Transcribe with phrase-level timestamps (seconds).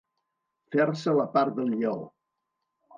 [0.77, 1.95] Fer-se la part del lleó.